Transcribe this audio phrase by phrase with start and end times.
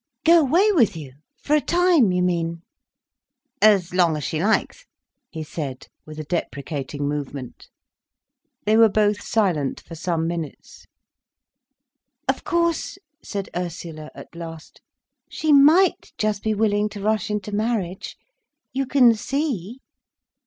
[0.23, 1.11] "Go away with you?
[1.43, 2.63] For a time, you mean?"
[3.61, 4.87] "As long as she likes,"
[5.29, 7.69] he said, with a deprecating movement.
[8.65, 10.87] They were both silent for some minutes.
[12.27, 14.81] "Of course," said Ursula at last,
[15.29, 18.17] "she might just be willing to rush into marriage.
[18.73, 19.81] You can see."